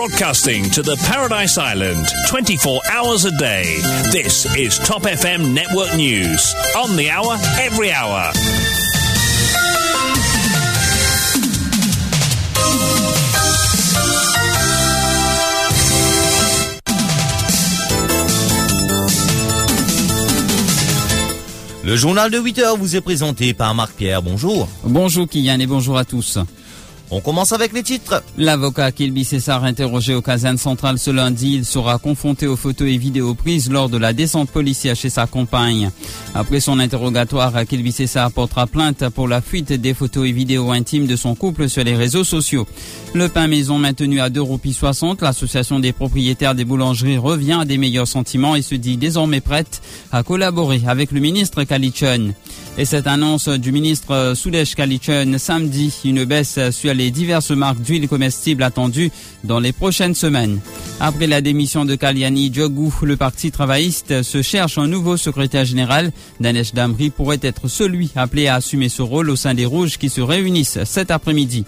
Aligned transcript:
broadcasting 0.00 0.64
to 0.70 0.80
the 0.80 0.96
Paradise 1.06 1.58
Island 1.58 2.06
24 2.28 2.80
hours 2.90 3.26
a 3.26 3.36
day. 3.36 3.64
This 4.10 4.46
is 4.56 4.78
Top 4.78 5.02
FM 5.02 5.52
Network 5.52 5.94
News. 5.94 6.54
On 6.74 6.96
the 6.96 7.10
hour, 7.10 7.36
every 7.60 7.92
hour. 7.92 8.32
Le 21.84 21.96
journal 21.96 22.30
de 22.30 22.38
8 22.38 22.58
heures 22.60 22.76
vous 22.78 22.96
est 22.96 23.02
présenté 23.02 23.52
par 23.52 23.74
Marc 23.74 23.92
Pierre. 23.92 24.22
Bonjour. 24.22 24.66
Bonjour 24.82 25.28
Kylian 25.28 25.60
et 25.60 25.66
bonjour 25.66 25.98
à 25.98 26.06
tous. 26.06 26.38
On 27.12 27.20
commence 27.20 27.50
avec 27.52 27.72
les 27.72 27.82
titres. 27.82 28.22
L'avocat 28.38 28.92
Kilby 28.92 29.24
César 29.24 29.64
interrogé 29.64 30.14
au 30.14 30.22
caserne 30.22 30.58
centrale 30.58 30.96
ce 30.96 31.10
lundi, 31.10 31.54
il 31.56 31.64
sera 31.64 31.98
confronté 31.98 32.46
aux 32.46 32.54
photos 32.54 32.86
et 32.88 32.98
vidéos 32.98 33.34
prises 33.34 33.68
lors 33.68 33.88
de 33.88 33.96
la 33.96 34.12
descente 34.12 34.48
policière 34.48 34.94
chez 34.94 35.10
sa 35.10 35.26
compagne. 35.26 35.90
Après 36.36 36.60
son 36.60 36.78
interrogatoire, 36.78 37.66
Kilby 37.66 37.90
César 37.90 38.30
portera 38.30 38.68
plainte 38.68 39.08
pour 39.08 39.26
la 39.26 39.40
fuite 39.40 39.72
des 39.72 39.92
photos 39.92 40.28
et 40.28 40.32
vidéos 40.32 40.70
intimes 40.70 41.08
de 41.08 41.16
son 41.16 41.34
couple 41.34 41.68
sur 41.68 41.82
les 41.82 41.96
réseaux 41.96 42.22
sociaux. 42.22 42.68
Le 43.12 43.28
pain 43.28 43.48
maison 43.48 43.76
maintenu 43.76 44.20
à 44.20 44.30
2,60 44.30 44.40
roupies, 44.42 44.76
l'association 45.20 45.80
des 45.80 45.92
propriétaires 45.92 46.54
des 46.54 46.64
boulangeries 46.64 47.18
revient 47.18 47.58
à 47.60 47.64
des 47.64 47.76
meilleurs 47.76 48.06
sentiments 48.06 48.54
et 48.54 48.62
se 48.62 48.76
dit 48.76 48.96
désormais 48.96 49.40
prête 49.40 49.82
à 50.12 50.22
collaborer 50.22 50.82
avec 50.86 51.10
le 51.10 51.18
ministre 51.18 51.64
Kalichun. 51.64 52.34
Et 52.78 52.84
cette 52.84 53.08
annonce 53.08 53.48
du 53.48 53.72
ministre 53.72 54.34
Soudesh 54.36 54.76
Kalichun 54.76 55.38
samedi, 55.38 55.92
une 56.04 56.24
baisse 56.24 56.58
sur 56.70 56.94
diverses 57.08 57.52
marques 57.52 57.80
d'huile 57.80 58.06
comestible 58.08 58.62
attendues 58.62 59.10
dans 59.44 59.60
les 59.60 59.72
prochaines 59.72 60.14
semaines. 60.14 60.60
Après 61.00 61.26
la 61.26 61.40
démission 61.40 61.86
de 61.86 61.94
Kaliani 61.94 62.52
Djogou, 62.52 62.94
le 63.04 63.16
parti 63.16 63.50
travailliste 63.50 64.22
se 64.22 64.42
cherche 64.42 64.76
un 64.76 64.86
nouveau 64.86 65.16
secrétaire 65.16 65.64
général. 65.64 66.12
Danesh 66.40 66.74
Damri 66.74 67.08
pourrait 67.08 67.40
être 67.40 67.68
celui 67.68 68.10
appelé 68.16 68.48
à 68.48 68.56
assumer 68.56 68.90
ce 68.90 69.00
rôle 69.00 69.30
au 69.30 69.36
sein 69.36 69.54
des 69.54 69.64
Rouges 69.64 69.96
qui 69.96 70.10
se 70.10 70.20
réunissent 70.20 70.84
cet 70.84 71.10
après-midi. 71.10 71.64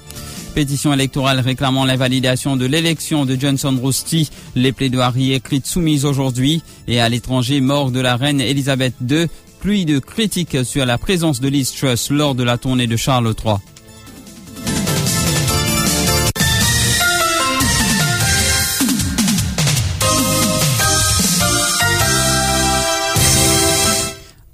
Pétition 0.55 0.93
électorale 0.93 1.41
réclamant 1.41 1.87
l'invalidation 1.87 2.57
de 2.57 2.67
l'élection 2.67 3.25
de 3.25 3.41
Johnson 3.41 3.75
Rosti. 3.81 4.29
Les 4.55 4.73
plaidoiries 4.73 5.33
écrites 5.33 5.67
soumises 5.67 6.05
aujourd'hui 6.05 6.63
et 6.87 7.01
à 7.01 7.09
l'étranger 7.09 7.63
mort 7.63 7.91
de 7.91 8.01
la 8.01 8.17
reine 8.17 8.41
Elisabeth 8.41 8.95
II. 9.09 9.29
Pluie 9.61 9.87
de 9.87 9.99
critiques 9.99 10.65
sur 10.65 10.85
la 10.85 10.99
présence 10.99 11.41
de 11.41 11.49
Liz 11.49 11.73
Truss 11.73 12.11
lors 12.11 12.35
de 12.35 12.43
la 12.43 12.59
tournée 12.59 12.87
de 12.87 12.97
Charles 12.97 13.33
III. 13.43 13.57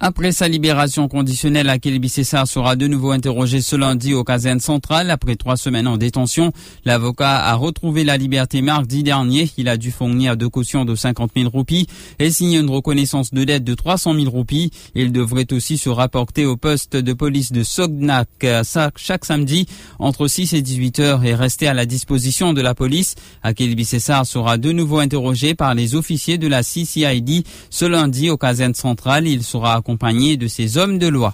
Après 0.01 0.31
sa 0.31 0.47
libération 0.47 1.09
conditionnelle, 1.09 1.67
Akil 1.67 1.99
César 2.07 2.47
sera 2.47 2.77
de 2.77 2.87
nouveau 2.87 3.11
interrogé 3.11 3.59
ce 3.59 3.75
lundi 3.75 4.13
au 4.13 4.23
caserne 4.23 4.61
centrale. 4.61 5.11
Après 5.11 5.35
trois 5.35 5.57
semaines 5.57 5.87
en 5.87 5.97
détention, 5.97 6.53
l'avocat 6.85 7.35
a 7.35 7.53
retrouvé 7.55 8.05
la 8.05 8.15
liberté 8.15 8.61
mardi 8.61 9.03
dernier. 9.03 9.51
Il 9.57 9.67
a 9.67 9.75
dû 9.75 9.91
fournir 9.91 10.37
deux 10.37 10.47
cautions 10.47 10.85
de 10.85 10.95
50 10.95 11.31
000 11.35 11.49
roupies 11.49 11.87
et 12.17 12.31
signer 12.31 12.59
une 12.59 12.69
reconnaissance 12.69 13.33
de 13.33 13.43
dette 13.43 13.65
de 13.65 13.73
300 13.73 14.13
000 14.13 14.29
roupies. 14.29 14.71
Il 14.95 15.11
devrait 15.11 15.51
aussi 15.51 15.77
se 15.77 15.89
rapporter 15.89 16.45
au 16.45 16.55
poste 16.55 16.95
de 16.95 17.11
police 17.11 17.51
de 17.51 17.63
Sognak 17.63 18.29
chaque 18.95 19.25
samedi 19.25 19.65
entre 19.99 20.27
6 20.27 20.53
et 20.53 20.61
18 20.61 20.99
heures 20.99 21.25
et 21.25 21.35
rester 21.35 21.67
à 21.67 21.73
la 21.73 21.85
disposition 21.85 22.53
de 22.53 22.61
la 22.61 22.73
police. 22.73 23.15
Akil 23.43 23.85
César 23.85 24.25
sera 24.25 24.57
de 24.57 24.71
nouveau 24.71 24.99
interrogé 24.99 25.55
par 25.55 25.75
les 25.75 25.95
officiers 25.95 26.37
de 26.37 26.47
la 26.47 26.63
CCID 26.63 27.45
ce 27.69 27.83
lundi 27.83 28.29
au 28.29 28.37
caserne 28.37 28.75
centrale. 28.75 29.27
Il 29.27 29.43
sera 29.43 29.81
accompagné 29.89 30.37
de 30.37 30.47
ses 30.47 30.77
hommes 30.77 30.99
de 30.99 31.07
loi. 31.07 31.33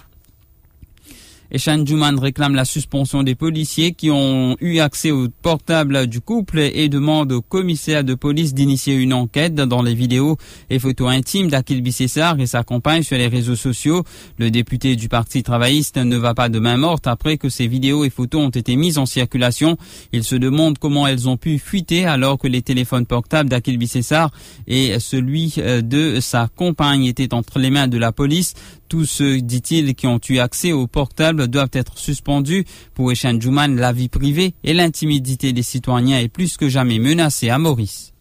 Eshan 1.50 1.86
Juman 1.86 2.18
réclame 2.18 2.54
la 2.54 2.64
suspension 2.64 3.22
des 3.22 3.34
policiers 3.34 3.92
qui 3.92 4.10
ont 4.10 4.56
eu 4.60 4.78
accès 4.80 5.10
au 5.10 5.28
portable 5.42 6.06
du 6.06 6.20
couple 6.20 6.58
et 6.58 6.88
demande 6.88 7.32
au 7.32 7.42
commissaire 7.42 8.02
de 8.02 8.14
police 8.14 8.54
d'initier 8.54 8.94
une 8.94 9.12
enquête 9.12 9.54
dans 9.54 9.82
les 9.82 9.94
vidéos 9.94 10.36
et 10.70 10.78
photos 10.78 11.10
intimes 11.10 11.48
d'Akil 11.48 11.82
Bissessar 11.82 12.38
et 12.40 12.46
sa 12.46 12.64
compagne 12.64 13.02
sur 13.02 13.16
les 13.16 13.28
réseaux 13.28 13.56
sociaux. 13.56 14.02
Le 14.38 14.50
député 14.50 14.96
du 14.96 15.08
Parti 15.08 15.42
travailliste 15.42 15.96
ne 15.98 16.16
va 16.16 16.34
pas 16.34 16.48
de 16.48 16.58
main 16.58 16.76
morte 16.76 17.06
après 17.06 17.38
que 17.38 17.48
ces 17.48 17.68
vidéos 17.68 18.04
et 18.04 18.10
photos 18.10 18.42
ont 18.46 18.50
été 18.50 18.74
mises 18.76 18.98
en 18.98 19.06
circulation. 19.06 19.76
Il 20.12 20.24
se 20.24 20.34
demande 20.34 20.78
comment 20.78 21.06
elles 21.06 21.28
ont 21.28 21.36
pu 21.36 21.58
fuiter 21.58 22.06
alors 22.06 22.38
que 22.38 22.48
les 22.48 22.62
téléphones 22.62 23.06
portables 23.06 23.48
d'Akil 23.48 23.78
Bissessar 23.78 24.30
et 24.66 24.98
celui 24.98 25.54
euh, 25.58 25.80
de 25.80 26.20
sa 26.20 26.48
compagne 26.54 27.04
étaient 27.04 27.34
entre 27.34 27.58
les 27.58 27.70
mains 27.70 27.88
de 27.88 27.98
la 27.98 28.12
police. 28.12 28.54
Tous 28.88 29.04
ceux, 29.04 29.40
dit-il, 29.40 29.94
qui 29.94 30.06
ont 30.06 30.20
eu 30.28 30.38
accès 30.38 30.72
au 30.72 30.86
portable 30.86 31.48
doivent 31.48 31.70
être 31.72 31.98
suspendus. 31.98 32.64
Pour 32.94 33.10
Eshan 33.10 33.40
Juman, 33.40 33.68
la 33.68 33.92
vie 33.92 34.08
privée 34.08 34.54
et 34.62 34.74
l'intimidité 34.74 35.52
des 35.52 35.62
citoyens 35.62 36.20
est 36.20 36.28
plus 36.28 36.56
que 36.56 36.68
jamais 36.68 36.98
menacée 36.98 37.50
à 37.50 37.58
Maurice. 37.58 38.12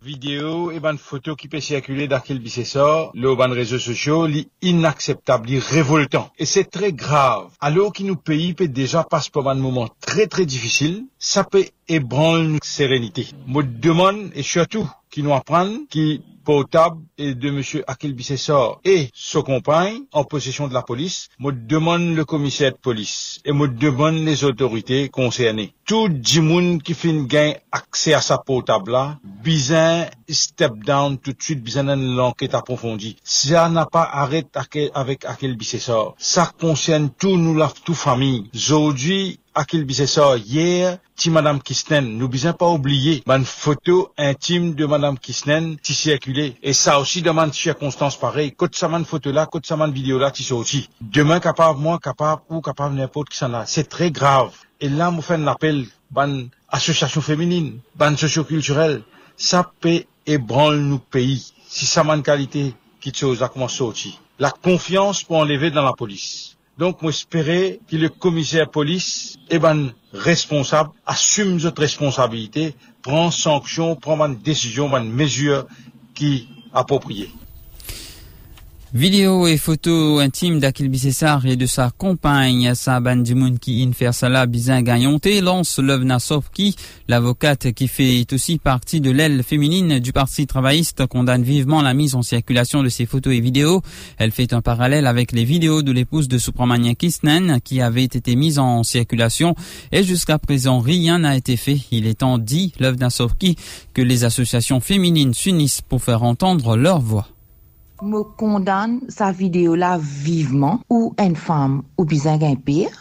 Vidéo 0.00 0.70
et 0.70 0.78
bonne 0.78 0.96
photo 0.96 1.34
qui 1.34 1.48
peut 1.48 1.60
circuler 1.60 2.06
d'Akil 2.06 2.38
Bissessor, 2.38 3.10
le 3.14 3.34
ban 3.34 3.50
réseaux 3.50 3.80
sociaux, 3.80 4.28
l'inacceptable, 4.62 5.50
révoltant. 5.56 6.30
Et 6.38 6.46
c'est 6.46 6.70
très 6.70 6.92
grave. 6.92 7.48
Alors 7.60 7.92
que 7.92 8.04
nos 8.04 8.14
pays 8.14 8.54
peut 8.54 8.68
déjà 8.68 9.02
passer 9.02 9.30
par 9.32 9.48
un 9.48 9.56
moment 9.56 9.88
très 10.00 10.28
très 10.28 10.46
difficile, 10.46 11.06
ça 11.18 11.42
peut 11.42 11.64
ébranler 11.88 12.46
notre 12.46 12.66
sérénité. 12.66 13.26
Me 13.48 13.62
demande, 13.62 14.30
et 14.36 14.44
surtout, 14.44 14.88
qui 15.10 15.22
nous 15.22 15.34
apprennent, 15.34 15.86
qui 15.88 16.22
portable 16.48 17.02
et 17.18 17.34
de 17.34 17.48
M. 17.48 17.62
Akil 17.86 18.14
Bissessor 18.14 18.80
et 18.82 19.10
sa 19.12 19.42
compagne 19.42 20.04
en 20.12 20.24
possession 20.24 20.66
de 20.66 20.72
la 20.72 20.80
police, 20.80 21.28
me 21.38 21.52
demande 21.52 22.16
le 22.16 22.24
commissaire 22.24 22.72
de 22.72 22.78
police 22.78 23.38
et 23.44 23.52
me 23.52 23.68
demande 23.68 24.24
les 24.24 24.44
autorités 24.44 25.10
concernées. 25.10 25.74
Tout 25.84 26.08
le 26.08 26.78
qui 26.78 26.94
fait 26.94 27.12
gain 27.26 27.52
accès 27.70 28.14
à 28.14 28.22
sa 28.22 28.38
portable 28.38 28.92
là, 28.92 29.18
besoin 29.44 30.06
step 30.26 30.72
down 30.86 31.18
tout 31.18 31.34
de 31.34 31.42
suite, 31.42 31.62
besoin 31.62 31.94
d'une 31.94 32.18
enquête 32.18 32.54
approfondie. 32.54 33.16
Ça 33.22 33.68
n'a 33.68 33.84
pas 33.84 34.08
arrêté 34.10 34.90
avec 34.94 35.26
Akil 35.26 35.54
Bissessor. 35.54 36.14
Ça 36.16 36.50
concerne 36.58 37.10
tout 37.10 37.36
nous, 37.36 37.54
la 37.54 37.70
toute 37.84 37.94
famille. 37.94 38.48
Aujourd'hui, 38.54 39.38
Akil 39.58 39.84
Bissessor, 39.84 40.36
hier, 40.36 40.98
ti 41.16 41.30
Madame 41.30 41.60
Kisnen, 41.60 42.16
nous 42.16 42.28
besoin 42.28 42.52
pas 42.52 42.68
oublier, 42.68 43.24
une 43.26 43.44
photo 43.44 44.12
intime 44.16 44.76
de 44.76 44.86
Madame 44.86 45.18
Kisnen 45.18 45.76
qui 45.78 45.94
circulait. 45.94 46.54
Et 46.62 46.72
ça 46.72 47.00
aussi 47.00 47.22
demande 47.22 47.52
circonstances 47.52 48.16
pareilles. 48.16 48.54
Quand 48.56 48.72
ça 48.72 48.86
une 48.86 49.04
photo 49.04 49.32
là, 49.32 49.48
quand 49.50 49.66
ça 49.66 49.74
une 49.74 49.92
vidéo 49.92 50.16
là, 50.16 50.30
qui 50.30 50.52
aussi. 50.52 50.88
Demain, 51.00 51.40
capable, 51.40 51.80
moi, 51.80 51.98
capable, 51.98 52.42
ou 52.48 52.60
capable 52.60 52.94
n'importe 52.94 53.30
qui 53.30 53.36
s'en 53.36 53.52
a. 53.52 53.66
C'est 53.66 53.88
très 53.88 54.12
grave. 54.12 54.52
Et 54.80 54.88
là, 54.88 55.10
moi, 55.10 55.22
fait 55.22 55.34
un 55.34 55.48
appel, 55.48 55.86
ban 56.12 56.44
association 56.68 57.20
féminine, 57.20 57.80
ban 57.96 58.16
socioculturelle. 58.16 59.02
Ça 59.36 59.68
peut 59.80 60.04
ébranler 60.24 60.82
nos 60.82 61.00
pays. 61.00 61.52
Si 61.66 61.84
ça 61.84 62.04
une 62.04 62.22
qualité, 62.22 62.74
qui 63.00 63.12
chose 63.12 63.42
a 63.42 63.48
commencé 63.48 63.82
aussi. 63.82 64.20
La 64.38 64.52
confiance 64.52 65.24
pour 65.24 65.38
enlever 65.38 65.72
dans 65.72 65.82
la 65.82 65.94
police. 65.94 66.57
Donc, 66.78 67.02
moi, 67.02 67.10
espérais 67.10 67.80
que 67.90 67.96
le 67.96 68.08
commissaire 68.08 68.70
police, 68.70 69.36
eh 69.50 69.58
ben, 69.58 69.92
responsable, 70.12 70.90
assume 71.06 71.56
notre 71.56 71.82
responsabilité, 71.82 72.74
prend 73.02 73.32
sanction, 73.32 73.96
prend 73.96 74.24
une 74.24 74.38
décision, 74.38 74.96
une 74.96 75.12
mesure 75.12 75.66
qui 76.14 76.48
appropriée. 76.72 77.30
Vidéo 78.94 79.46
et 79.46 79.58
photos 79.58 80.22
intimes 80.22 80.60
d'Akil 80.60 80.88
Bissessar 80.88 81.44
et 81.44 81.56
de 81.56 81.66
sa 81.66 81.90
compagne 81.90 82.74
Saban 82.74 83.16
Dimoun 83.16 83.58
qui 83.58 83.82
Infersala 83.82 84.46
Bizin 84.46 84.80
Gagnonte 84.80 85.28
lance 85.42 85.78
Lovna 85.78 86.18
Sofki, 86.18 86.74
l'avocate 87.06 87.72
qui 87.72 87.86
fait 87.86 88.24
aussi 88.32 88.56
partie 88.56 89.02
de 89.02 89.10
l'aile 89.10 89.42
féminine 89.42 89.98
du 89.98 90.14
Parti 90.14 90.46
travailliste, 90.46 91.04
condamne 91.04 91.42
vivement 91.42 91.82
la 91.82 91.92
mise 91.92 92.14
en 92.14 92.22
circulation 92.22 92.82
de 92.82 92.88
ces 92.88 93.04
photos 93.04 93.34
et 93.34 93.40
vidéos. 93.40 93.82
Elle 94.16 94.32
fait 94.32 94.54
un 94.54 94.62
parallèle 94.62 95.06
avec 95.06 95.32
les 95.32 95.44
vidéos 95.44 95.82
de 95.82 95.92
l'épouse 95.92 96.26
de 96.26 96.38
Supramania 96.38 96.94
Kisnen 96.94 97.60
qui 97.62 97.82
avaient 97.82 98.04
été 98.04 98.36
mises 98.36 98.58
en 98.58 98.84
circulation 98.84 99.54
et 99.92 100.02
jusqu'à 100.02 100.38
présent 100.38 100.80
rien 100.80 101.18
n'a 101.18 101.36
été 101.36 101.58
fait. 101.58 101.78
Il 101.90 102.06
est 102.06 102.20
temps, 102.20 102.38
dit 102.38 102.72
Lovna 102.80 103.10
Sofki, 103.10 103.56
que 103.92 104.00
les 104.00 104.24
associations 104.24 104.80
féminines 104.80 105.34
s'unissent 105.34 105.82
pour 105.82 106.02
faire 106.02 106.22
entendre 106.22 106.74
leur 106.74 107.00
voix 107.00 107.28
me 108.02 108.22
condamne 108.22 109.00
sa 109.08 109.32
vidéo 109.32 109.74
là 109.74 109.98
vivement 110.00 110.80
ou 110.88 111.14
une 111.18 111.36
femme 111.36 111.82
ou 111.96 112.04
bien 112.04 112.40
un 112.40 112.54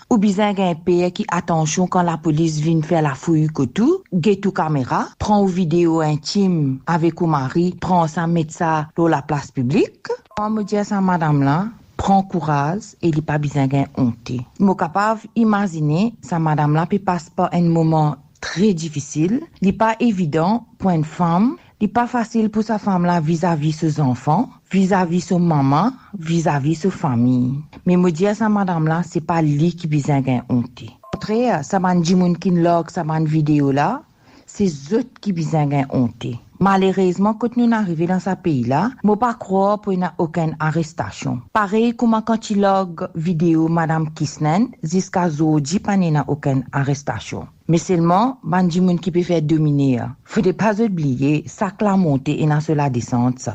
ou 0.10 0.18
bien 0.18 0.56
un 0.58 1.10
qui 1.10 1.26
attention 1.30 1.88
quand 1.88 2.02
la 2.02 2.18
police 2.18 2.60
vient 2.60 2.82
faire 2.82 3.02
la 3.02 3.16
fouille 3.16 3.48
que 3.48 3.64
tout 3.64 4.04
tout 4.42 4.52
caméra 4.52 5.08
prend 5.20 5.44
une 5.46 5.54
vidéo 5.54 6.02
intime 6.02 6.80
avec 6.88 7.22
ou 7.22 7.28
mari 7.28 7.76
prend 7.80 8.08
ça 8.08 8.28
met 8.28 8.48
ça 8.50 8.88
dans 8.96 9.08
la 9.08 9.22
place 9.22 9.52
publique 9.52 10.08
on 10.40 10.50
me 10.50 10.64
dit 10.64 10.78
à 10.78 10.84
sa 10.84 11.02
madame 11.02 11.44
là 11.44 11.68
prend 11.98 12.22
courage 12.22 12.96
et 13.02 13.10
il 13.10 13.24
pas 13.24 13.40
besoin 13.40 13.68
honte. 13.98 14.32
Je 14.60 14.74
capable 14.74 15.22
imaginer 15.36 16.14
sa 16.22 16.38
madame 16.38 16.74
là 16.76 16.86
peut 16.86 17.00
passer 17.00 17.32
par 17.36 17.50
un 17.54 17.64
moment 17.64 18.18
très 18.40 18.74
difficile. 18.74 19.42
Il 19.62 19.68
n'est 19.68 19.74
pas 19.74 19.96
évident 20.00 20.68
pour 20.78 20.92
une 20.92 21.04
femme. 21.04 21.56
N'est 21.82 21.88
pas 21.88 22.08
facile 22.08 22.50
pour 22.50 22.64
sa 22.64 22.80
femme-là 22.80 23.20
vis-à-vis 23.20 23.72
ses 23.72 24.00
enfants, 24.00 24.50
vis-à-vis 24.72 25.22
son 25.22 25.40
maman, 25.40 25.92
vis-à-vis 26.18 26.76
sa 26.76 26.92
famille. 26.92 27.60
Mais 27.86 27.98
me 27.98 28.12
dire 28.12 28.36
ça, 28.36 28.50
madame-là, 28.50 29.02
c'est 29.04 29.22
pas 29.22 29.42
lui 29.42 29.76
qui 29.76 29.88
besoin 29.88 30.22
gain 30.22 30.44
honte. 30.50 30.84
Après, 31.14 31.64
ça 31.64 31.80
m'a 31.80 31.96
dit 31.96 32.16
mon 32.16 32.34
log, 32.46 32.90
ça 32.90 33.04
m'a 33.04 33.20
vidéo 33.20 33.72
là, 33.72 34.04
c'est 34.46 34.72
eux 34.92 35.04
qui 35.22 35.34
besoin 35.34 35.68
gain 35.68 35.86
honte. 35.90 36.28
Malheureusement, 36.60 37.36
quand 37.36 37.56
nous 37.56 37.72
arrivons 37.72 38.08
dans 38.08 38.20
ce 38.20 38.32
pays-là, 38.36 38.90
je 39.04 39.08
ne 39.08 39.16
pas 39.16 39.36
qu'il 39.36 40.00
n'y 40.00 40.04
a 40.04 40.14
aucune 40.18 40.56
arrestation. 40.60 41.42
Pareil 41.54 41.96
comme 41.96 42.20
quand 42.26 42.50
il 42.50 42.62
log 42.62 43.08
vidéo 43.14 43.68
Madame 43.68 44.12
Kisnen, 44.14 44.70
jusqu'à 44.82 45.28
aujourd'hui, 45.28 45.80
il 45.88 46.00
n'y 46.00 46.18
a 46.18 46.26
aucune 46.28 46.66
arrestation. 46.72 47.48
Mais 47.68 47.78
seulement, 47.78 48.40
bandi 48.44 48.82
moun 48.82 49.00
qui 49.00 49.12
peut 49.12 49.22
faire 49.22 49.44
dominer. 49.44 50.00
Faut 50.24 50.42
pas 50.54 50.82
oublier, 50.82 51.44
ça 51.46 51.72
la 51.80 51.96
montée 51.96 52.42
et 52.42 52.48
dans 52.48 52.60
cela 52.60 52.90
descente. 52.90 53.50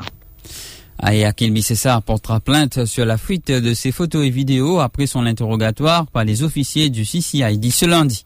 Ayakil 1.02 1.62
César 1.62 2.00
portera 2.02 2.38
plainte 2.38 2.84
sur 2.84 3.04
la 3.04 3.19
fuite 3.19 3.50
de 3.50 3.75
ses 3.75 3.90
photos 3.90 4.25
et 4.25 4.31
vidéos 4.31 4.78
après 4.78 5.06
son 5.06 5.26
interrogatoire 5.26 6.06
par 6.06 6.25
les 6.25 6.44
officiers 6.44 6.90
du 6.90 7.02
CCID 7.02 7.72
ce 7.72 7.87
lundi. 7.87 8.25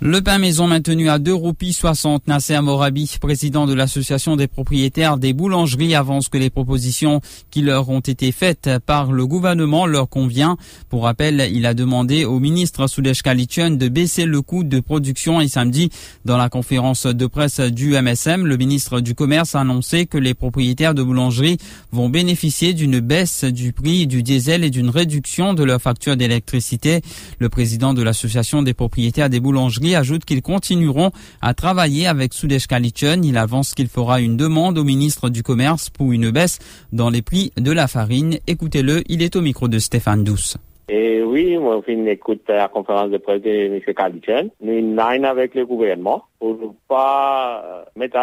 Le 0.00 0.22
pain 0.22 0.38
maison 0.38 0.68
maintenu 0.68 1.08
à 1.08 1.18
2 1.18 1.34
roupies 1.34 1.72
60. 1.72 2.28
Nasser 2.28 2.60
Morabi, 2.60 3.16
président 3.20 3.66
de 3.66 3.74
l'association 3.74 4.36
des 4.36 4.46
propriétaires 4.46 5.18
des 5.18 5.32
boulangeries, 5.32 5.96
avance 5.96 6.28
que 6.28 6.38
les 6.38 6.50
propositions 6.50 7.20
qui 7.50 7.62
leur 7.62 7.88
ont 7.88 7.98
été 7.98 8.30
faites 8.30 8.70
par 8.86 9.10
le 9.10 9.26
gouvernement 9.26 9.86
leur 9.86 10.08
convient. 10.08 10.56
Pour 10.88 11.02
rappel, 11.02 11.48
il 11.52 11.66
a 11.66 11.74
demandé 11.74 12.24
au 12.24 12.38
ministre 12.38 12.86
Soudesh 12.86 13.22
Kalichun 13.22 13.72
de 13.72 13.88
baisser 13.88 14.24
le 14.24 14.40
coût 14.40 14.62
de 14.62 14.78
production 14.78 15.40
et 15.40 15.48
samedi, 15.48 15.90
dans 16.24 16.36
la 16.36 16.48
conférence 16.48 17.06
de 17.06 17.26
presse 17.26 17.58
du 17.58 18.00
MSM, 18.00 18.46
le 18.46 18.56
ministre 18.56 19.00
du 19.00 19.16
Commerce 19.16 19.56
a 19.56 19.62
annoncé 19.62 20.06
que 20.06 20.16
les 20.16 20.34
propriétaires 20.34 20.94
de 20.94 21.02
boulangeries 21.02 21.58
vont 21.90 22.08
bénéficier 22.08 22.72
d'une 22.72 23.00
baisse 23.00 23.42
du 23.42 23.72
prix 23.72 24.06
du 24.06 24.22
diesel 24.22 24.62
et 24.62 24.70
d'une 24.70 24.90
réduction 24.90 25.54
de 25.54 25.64
leur 25.64 25.82
facture 25.82 26.16
d'électricité. 26.16 27.00
Le 27.40 27.48
président 27.48 27.94
de 27.94 28.02
l'association 28.04 28.62
des 28.62 28.74
propriétaires 28.74 29.28
des 29.28 29.40
boulangeries 29.40 29.87
ajoute 29.94 30.24
qu'ils 30.24 30.42
continueront 30.42 31.10
à 31.40 31.54
travailler 31.54 32.06
avec 32.06 32.32
Sudesh 32.32 32.66
Kalichun. 32.66 33.22
Il 33.22 33.36
avance 33.36 33.74
qu'il 33.74 33.88
fera 33.88 34.20
une 34.20 34.36
demande 34.36 34.78
au 34.78 34.84
ministre 34.84 35.28
du 35.28 35.42
Commerce 35.42 35.90
pour 35.90 36.12
une 36.12 36.30
baisse 36.30 36.58
dans 36.92 37.10
les 37.10 37.22
prix 37.22 37.52
de 37.56 37.72
la 37.72 37.86
farine. 37.86 38.38
Écoutez-le, 38.46 39.02
il 39.08 39.22
est 39.22 39.36
au 39.36 39.40
micro 39.40 39.68
de 39.68 39.78
Stéphane 39.78 40.24
Douce. 40.24 40.56
Et 40.88 41.22
oui, 41.22 41.58
moi, 41.58 41.82
je 41.86 41.92
écoute 42.08 42.42
la 42.48 42.68
conférence 42.68 43.10
de 43.10 43.18
presse 43.18 43.42
de 43.42 43.50
M. 43.50 43.80
Kalichun. 43.94 44.48
Nous 44.62 44.96
sommes 44.96 45.24
avec 45.24 45.54
le 45.54 45.66
gouvernement 45.66 46.24
pour 46.38 46.56
ne 46.56 46.68
pas 46.88 47.84
mettre 47.94 48.16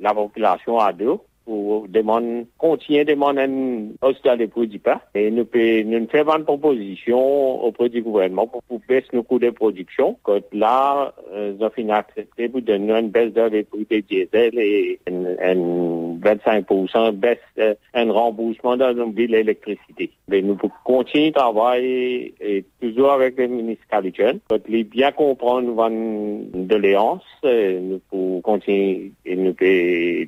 la 0.00 0.14
population 0.14 0.78
à 0.78 0.92
dos 0.92 1.24
ou 1.46 1.86
demande, 1.88 2.46
contient 2.58 3.04
demande 3.04 3.38
un 3.38 4.06
hostile 4.06 4.36
des 4.38 4.46
produits 4.46 4.78
pas? 4.78 5.02
Et 5.14 5.30
nous, 5.30 5.46
nous 5.54 6.08
faisons 6.08 6.36
une 6.36 6.44
proposition 6.44 7.64
auprès 7.64 7.88
du 7.88 8.02
gouvernement 8.02 8.46
pour, 8.46 8.62
pour 8.62 8.80
baisser 8.88 9.08
nos 9.12 9.22
coûts 9.22 9.38
de 9.38 9.50
production. 9.50 10.16
Quand 10.22 10.40
là, 10.52 11.12
euh, 11.32 11.54
nous 11.58 11.64
avons 11.64 11.90
accepté 11.90 12.48
pour 12.48 12.62
donner 12.62 12.92
une 12.92 13.08
baisse 13.08 13.32
des 13.32 13.64
prix 13.64 13.86
de 13.90 13.98
diesel 14.00 14.58
et 14.58 14.98
un, 15.08 16.18
25% 16.22 17.12
baisse, 17.12 17.38
euh, 17.58 17.74
un 17.94 18.10
remboursement 18.10 18.76
dans 18.76 18.94
nos 18.94 19.08
billes 19.08 19.28
d'électricité. 19.28 20.10
Mais 20.28 20.42
nous 20.42 20.54
pouvons 20.54 20.72
continuer 20.84 21.28
à 21.28 21.40
travailler 21.40 22.34
et 22.40 22.64
toujours 22.80 23.12
avec 23.12 23.36
le 23.38 23.48
ministre 23.48 23.84
Calichon. 23.90 24.40
Quand 24.48 24.58
il 24.68 24.84
bien 24.84 25.12
comprendre 25.12 25.90
nos 25.90 26.64
doléances, 26.64 27.22
euh, 27.44 27.80
nous 27.80 28.00
pouvons 28.10 28.40
continuer 28.40 29.12
et 29.24 29.36
nous 29.36 29.54
pouvons 29.54 30.26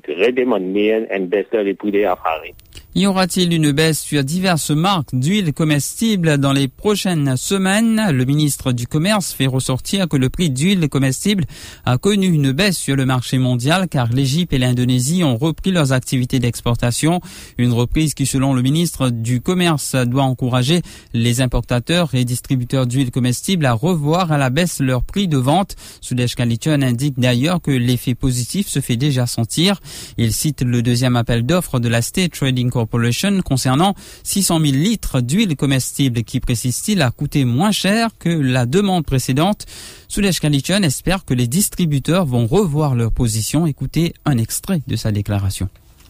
redemander 1.10 2.83
y 2.96 3.06
aura-t-il 3.06 3.52
une 3.52 3.72
baisse 3.72 4.00
sur 4.00 4.22
diverses 4.22 4.70
marques 4.70 5.12
d'huile 5.12 5.52
comestible 5.52 6.38
dans 6.38 6.52
les 6.52 6.68
prochaines 6.68 7.36
semaines? 7.36 8.10
Le 8.12 8.24
ministre 8.24 8.70
du 8.70 8.86
Commerce 8.86 9.32
fait 9.32 9.48
ressortir 9.48 10.08
que 10.08 10.16
le 10.16 10.30
prix 10.30 10.48
d'huile 10.48 10.88
comestible 10.88 11.44
a 11.84 11.98
connu 11.98 12.28
une 12.28 12.52
baisse 12.52 12.78
sur 12.78 12.94
le 12.94 13.04
marché 13.04 13.38
mondial 13.38 13.88
car 13.88 14.08
l'Égypte 14.12 14.52
et 14.52 14.58
l'Indonésie 14.58 15.24
ont 15.24 15.36
repris 15.36 15.72
leurs 15.72 15.92
activités 15.92 16.38
d'exportation. 16.38 17.20
Une 17.58 17.72
reprise 17.72 18.14
qui, 18.14 18.26
selon 18.26 18.54
le 18.54 18.62
ministre 18.62 19.10
du 19.10 19.40
Commerce, 19.40 19.96
doit 19.96 20.22
encourager 20.22 20.80
les 21.12 21.40
importateurs 21.40 22.14
et 22.14 22.24
distributeurs 22.24 22.86
d'huile 22.86 23.10
comestible 23.10 23.66
à 23.66 23.72
revoir 23.72 24.30
à 24.30 24.38
la 24.38 24.50
baisse 24.50 24.78
leur 24.78 25.02
prix 25.02 25.26
de 25.26 25.38
vente. 25.38 25.74
Sudesh 26.00 26.36
Kalichon 26.36 26.82
indique 26.82 27.18
d'ailleurs 27.18 27.60
que 27.60 27.72
l'effet 27.72 28.14
positif 28.14 28.68
se 28.68 28.78
fait 28.78 28.96
déjà 28.96 29.26
sentir. 29.26 29.80
Il 30.16 30.32
cite 30.32 30.62
le 30.62 30.80
deuxième 30.80 31.16
appel 31.16 31.44
d'offres 31.44 31.80
de 31.80 31.88
la 31.88 32.00
State 32.00 32.34
Trading 32.34 32.70
Corporation 32.70 32.83
concernant 33.42 33.94
600 34.22 34.60
000 34.60 34.72
litres 34.72 35.20
d'huile 35.20 35.56
comestible 35.56 36.22
qui, 36.22 36.40
précise-t-il, 36.40 37.02
a 37.02 37.10
coûté 37.10 37.44
moins 37.44 37.72
cher 37.72 38.10
que 38.18 38.28
la 38.28 38.66
demande 38.66 39.04
précédente. 39.04 39.66
Sudesh 40.08 40.40
Kalichon 40.40 40.82
espère 40.82 41.24
que 41.24 41.34
les 41.34 41.46
distributeurs 41.46 42.26
vont 42.26 42.46
revoir 42.46 42.94
leur 42.94 43.12
position. 43.12 43.66
Écoutez 43.66 44.14
un 44.24 44.38
extrait 44.38 44.82
de 44.86 44.96
sa 44.96 45.12
déclaration. 45.12 45.68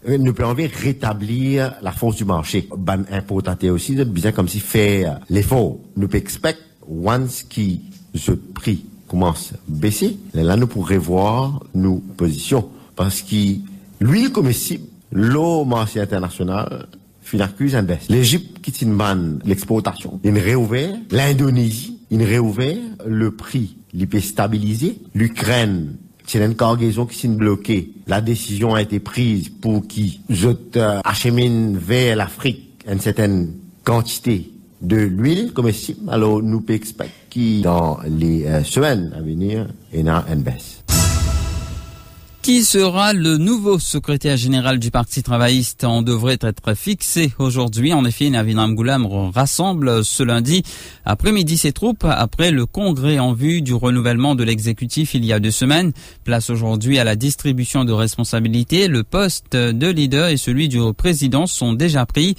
Euh, 0.08 0.18
nous 0.18 0.34
pouvons 0.34 0.54
rétablir 0.54 1.74
la 1.82 1.92
force 1.92 2.16
du 2.16 2.24
marché. 2.24 2.68
Ban 2.76 3.04
importateur 3.10 3.74
aussi, 3.74 3.94
bien 4.04 4.32
comme 4.32 4.48
si 4.48 4.60
fait 4.60 5.06
l'effort. 5.30 5.78
Nous 5.96 6.08
expect 6.12 6.58
once 6.88 7.42
qui 7.42 7.80
ce 8.14 8.32
prix 8.32 8.84
commence 9.08 9.52
à 9.52 9.56
baisser, 9.68 10.16
là 10.34 10.56
nous 10.56 10.66
pourrons 10.66 10.86
revoir 10.86 11.62
nos 11.74 11.96
positions. 12.16 12.68
Parce 12.96 13.22
que 13.22 13.58
L'huile 14.04 14.32
comestible, 14.32 14.84
l'eau 15.14 15.64
marché 15.64 16.00
international, 16.00 16.86
finalement, 17.22 17.54
en 17.78 17.82
baisse. 17.82 18.08
L'Égypte 18.10 18.60
qui 18.60 18.84
ban 18.84 19.38
l'exportation, 19.44 20.20
il 20.22 20.36
réouvert. 20.38 20.94
L'Indonésie, 21.10 22.00
il 22.10 22.22
réouvert. 22.22 22.76
Le 23.06 23.30
prix, 23.30 23.76
il 23.94 24.06
peut 24.08 24.20
stabiliser. 24.20 24.98
L'Ukraine, 25.14 25.96
c'est 26.26 26.44
une 26.44 26.56
cargaison 26.56 27.06
qui 27.06 27.18
s'est 27.18 27.28
bloquée. 27.28 27.92
La 28.06 28.20
décision 28.20 28.74
a 28.74 28.82
été 28.82 29.00
prise 29.00 29.48
pour 29.48 29.86
qui 29.86 30.20
je 30.28 30.50
achemine 31.04 31.78
vers 31.78 32.16
l'Afrique 32.16 32.84
une 32.90 33.00
certaine 33.00 33.52
quantité 33.84 34.50
de 34.82 34.96
l'huile 34.96 35.52
comestible. 35.54 36.10
Alors, 36.10 36.42
nous 36.42 36.60
pouvons 36.60 36.78
espérer 36.78 37.10
dans 37.62 37.98
les 38.06 38.44
euh, 38.44 38.62
semaines 38.62 39.12
à 39.16 39.20
venir, 39.20 39.66
il 39.92 40.04
y 40.04 40.08
a 40.08 40.24
une 40.32 40.42
baisse. 40.42 40.83
Qui 42.44 42.62
sera 42.62 43.14
le 43.14 43.38
nouveau 43.38 43.78
secrétaire 43.78 44.36
général 44.36 44.78
du 44.78 44.90
Parti 44.90 45.22
travailliste 45.22 45.82
On 45.84 46.02
devrait 46.02 46.36
être 46.42 46.74
fixé 46.76 47.32
aujourd'hui. 47.38 47.94
En 47.94 48.04
effet, 48.04 48.28
Navinam 48.28 48.74
Goulam 48.74 49.06
rassemble 49.34 50.04
ce 50.04 50.22
lundi 50.22 50.62
après-midi 51.06 51.56
ses 51.56 51.72
troupes 51.72 52.04
après 52.04 52.50
le 52.50 52.66
congrès 52.66 53.18
en 53.18 53.32
vue 53.32 53.62
du 53.62 53.72
renouvellement 53.72 54.34
de 54.34 54.44
l'exécutif 54.44 55.14
il 55.14 55.24
y 55.24 55.32
a 55.32 55.40
deux 55.40 55.50
semaines. 55.50 55.92
Place 56.24 56.50
aujourd'hui 56.50 56.98
à 56.98 57.04
la 57.04 57.16
distribution 57.16 57.86
de 57.86 57.92
responsabilités. 57.92 58.88
Le 58.88 59.04
poste 59.04 59.56
de 59.56 59.88
leader 59.88 60.28
et 60.28 60.36
celui 60.36 60.68
du 60.68 60.80
président 60.94 61.46
sont 61.46 61.72
déjà 61.72 62.04
pris. 62.04 62.36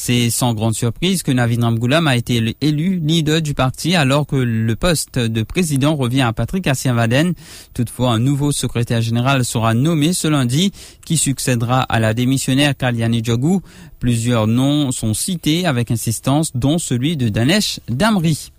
C'est 0.00 0.30
sans 0.30 0.54
grande 0.54 0.76
surprise 0.76 1.24
que 1.24 1.32
Navin 1.32 1.60
Ramgoulam 1.60 2.06
a 2.06 2.16
été 2.16 2.56
élu 2.60 3.00
leader 3.04 3.42
du 3.42 3.52
parti 3.52 3.96
alors 3.96 4.28
que 4.28 4.36
le 4.36 4.76
poste 4.76 5.18
de 5.18 5.42
président 5.42 5.96
revient 5.96 6.20
à 6.20 6.32
Patrick 6.32 6.68
Assiavaden. 6.68 7.34
Toutefois, 7.74 8.12
un 8.12 8.20
nouveau 8.20 8.52
secrétaire 8.52 9.02
général 9.02 9.44
sera 9.44 9.74
nommé 9.74 10.12
ce 10.12 10.28
lundi 10.28 10.70
qui 11.04 11.16
succédera 11.16 11.80
à 11.80 11.98
la 11.98 12.14
démissionnaire 12.14 12.76
Kalyani 12.76 13.24
Djogou. 13.24 13.60
Plusieurs 13.98 14.46
noms 14.46 14.92
sont 14.92 15.14
cités 15.14 15.66
avec 15.66 15.90
insistance 15.90 16.52
dont 16.54 16.78
celui 16.78 17.16
de 17.16 17.28
Danesh 17.28 17.80
Damri. 17.88 18.52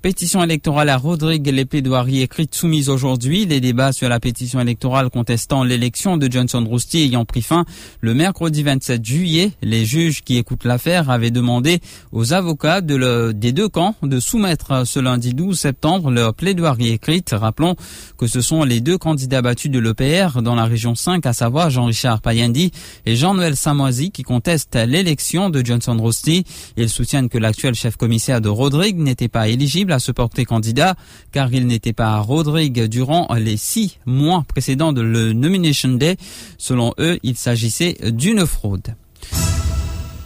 Pétition 0.00 0.44
électorale 0.44 0.90
à 0.90 0.96
Rodrigue, 0.96 1.48
les 1.48 1.64
plaidoiries 1.64 2.22
écrites 2.22 2.54
soumises 2.54 2.88
aujourd'hui, 2.88 3.46
les 3.46 3.60
débats 3.60 3.90
sur 3.90 4.08
la 4.08 4.20
pétition 4.20 4.60
électorale 4.60 5.10
contestant 5.10 5.64
l'élection 5.64 6.16
de 6.16 6.30
Johnson 6.30 6.64
Rousty 6.64 6.98
ayant 6.98 7.24
pris 7.24 7.42
fin 7.42 7.64
le 8.00 8.14
mercredi 8.14 8.62
27 8.62 9.04
juillet. 9.04 9.50
Les 9.60 9.84
juges 9.84 10.22
qui 10.22 10.36
écoutent 10.36 10.64
l'affaire 10.64 11.10
avaient 11.10 11.32
demandé 11.32 11.80
aux 12.12 12.32
avocats 12.32 12.80
des 12.80 13.52
deux 13.52 13.68
camps 13.68 13.96
de 14.04 14.20
soumettre 14.20 14.86
ce 14.86 15.00
lundi 15.00 15.34
12 15.34 15.58
septembre 15.58 16.12
leur 16.12 16.32
plaidoirie 16.32 16.90
écrite. 16.90 17.34
Rappelons 17.36 17.74
que 18.16 18.28
ce 18.28 18.40
sont 18.40 18.62
les 18.62 18.80
deux 18.80 18.98
candidats 18.98 19.42
battus 19.42 19.68
de 19.68 19.80
l'EPR 19.80 20.42
dans 20.42 20.54
la 20.54 20.66
région 20.66 20.94
5, 20.94 21.26
à 21.26 21.32
savoir 21.32 21.70
Jean-Richard 21.70 22.20
Payandi 22.20 22.70
et 23.04 23.16
Jean-Noël 23.16 23.56
Samoisi 23.56 24.12
qui 24.12 24.22
contestent 24.22 24.76
l'élection 24.76 25.50
de 25.50 25.60
Johnson 25.66 25.96
Rousty. 25.98 26.44
Ils 26.76 26.88
soutiennent 26.88 27.28
que 27.28 27.38
l'actuel 27.38 27.74
chef 27.74 27.96
commissaire 27.96 28.40
de 28.40 28.48
Rodrigue 28.48 28.98
n'était 28.98 29.26
pas 29.26 29.48
éligible 29.48 29.87
à 29.92 29.98
se 29.98 30.12
porter 30.12 30.44
candidat 30.44 30.94
car 31.32 31.52
il 31.52 31.66
n'était 31.66 31.92
pas 31.92 32.18
Rodrigue 32.20 32.84
durant 32.84 33.28
les 33.34 33.56
six 33.56 33.98
mois 34.06 34.44
précédents 34.46 34.92
de 34.92 35.02
le 35.02 35.32
Nomination 35.32 35.90
Day. 35.90 36.16
Selon 36.58 36.94
eux, 36.98 37.18
il 37.22 37.36
s'agissait 37.36 37.96
d'une 38.10 38.46
fraude. 38.46 38.94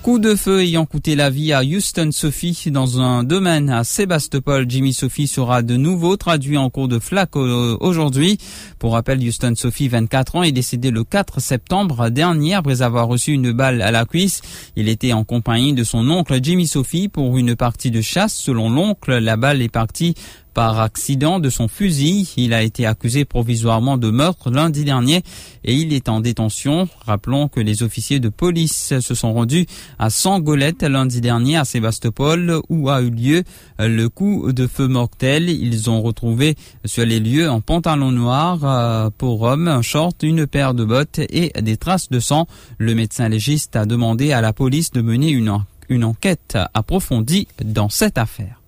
Coup 0.02 0.18
de 0.18 0.34
feu 0.34 0.62
ayant 0.62 0.84
coûté 0.84 1.14
la 1.14 1.30
vie 1.30 1.52
à 1.52 1.62
Houston 1.62 2.10
Sophie 2.10 2.72
dans 2.72 3.00
un 3.00 3.22
domaine 3.22 3.70
à 3.70 3.84
Sébastopol. 3.84 4.66
Jimmy 4.68 4.92
Sophie 4.92 5.28
sera 5.28 5.62
de 5.62 5.76
nouveau 5.76 6.16
traduit 6.16 6.58
en 6.58 6.70
cours 6.70 6.88
de 6.88 6.98
flaque 6.98 7.36
aujourd'hui. 7.36 8.36
Pour 8.80 8.94
rappel, 8.94 9.20
Houston 9.20 9.52
Sophie, 9.54 9.86
24 9.86 10.34
ans, 10.34 10.42
est 10.42 10.50
décédé 10.50 10.90
le 10.90 11.04
4 11.04 11.40
septembre 11.40 12.10
dernier 12.10 12.54
après 12.54 12.82
avoir 12.82 13.06
reçu 13.06 13.30
une 13.30 13.52
balle 13.52 13.80
à 13.80 13.92
la 13.92 14.04
cuisse. 14.04 14.40
Il 14.74 14.88
était 14.88 15.12
en 15.12 15.22
compagnie 15.22 15.72
de 15.72 15.84
son 15.84 16.10
oncle 16.10 16.36
Jimmy 16.42 16.66
Sophie 16.66 17.08
pour 17.08 17.38
une 17.38 17.54
partie 17.54 17.92
de 17.92 18.00
chasse. 18.00 18.34
Selon 18.34 18.70
l'oncle, 18.70 19.16
la 19.18 19.36
balle 19.36 19.62
est 19.62 19.68
partie 19.68 20.14
par 20.54 20.80
accident 20.80 21.40
de 21.40 21.50
son 21.50 21.68
fusil. 21.68 22.32
Il 22.36 22.54
a 22.54 22.62
été 22.62 22.86
accusé 22.86 23.24
provisoirement 23.24 23.96
de 23.96 24.10
meurtre 24.10 24.50
lundi 24.50 24.84
dernier 24.84 25.22
et 25.64 25.74
il 25.74 25.92
est 25.92 26.08
en 26.08 26.20
détention. 26.20 26.88
Rappelons 27.04 27.48
que 27.48 27.60
les 27.60 27.82
officiers 27.82 28.20
de 28.20 28.28
police 28.28 28.98
se 29.00 29.14
sont 29.14 29.32
rendus 29.32 29.66
à 29.98 30.10
Sangolette 30.10 30.82
lundi 30.82 31.20
dernier 31.20 31.56
à 31.56 31.64
Sébastopol 31.64 32.60
où 32.68 32.88
a 32.88 33.02
eu 33.02 33.10
lieu 33.10 33.44
le 33.78 34.08
coup 34.08 34.52
de 34.52 34.66
feu 34.66 34.88
mortel. 34.88 35.48
Ils 35.48 35.90
ont 35.90 36.02
retrouvé 36.02 36.56
sur 36.84 37.04
les 37.04 37.20
lieux 37.20 37.48
un 37.48 37.60
pantalon 37.60 38.10
noir 38.10 38.60
euh, 38.64 39.10
pour 39.16 39.42
homme, 39.42 39.68
un 39.68 39.82
short, 39.82 40.22
une 40.22 40.46
paire 40.46 40.74
de 40.74 40.84
bottes 40.84 41.18
et 41.18 41.52
des 41.60 41.76
traces 41.76 42.08
de 42.10 42.20
sang. 42.20 42.46
Le 42.78 42.94
médecin 42.94 43.28
légiste 43.28 43.76
a 43.76 43.86
demandé 43.86 44.32
à 44.32 44.40
la 44.40 44.52
police 44.52 44.90
de 44.90 45.02
mener 45.02 45.30
une 45.30 46.04
enquête 46.04 46.58
approfondie 46.74 47.48
dans 47.64 47.88
cette 47.88 48.18
affaire. 48.18 48.61